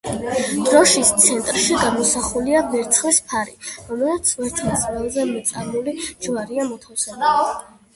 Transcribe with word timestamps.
დროშის 0.69 1.11
ცენტრში 1.25 1.77
გამოსახულია 1.81 2.63
ვერცხლის 2.73 3.21
ფარი, 3.35 3.55
რომლის 3.93 4.35
ვერცხლის 4.43 4.91
ველზე 4.91 5.31
მეწამული 5.37 5.99
ჯვარია 6.13 6.71
მოთავსებული. 6.77 7.51